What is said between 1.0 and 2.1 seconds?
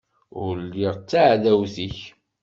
taɛdawt-ik.